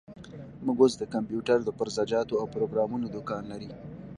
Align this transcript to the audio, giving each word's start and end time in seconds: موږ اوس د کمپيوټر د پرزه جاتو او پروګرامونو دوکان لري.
موږ 0.65 0.77
اوس 0.81 0.93
د 0.97 1.03
کمپيوټر 1.13 1.57
د 1.63 1.69
پرزه 1.79 2.03
جاتو 2.11 2.39
او 2.41 2.45
پروګرامونو 2.55 3.05
دوکان 3.15 3.43
لري. 3.51 3.69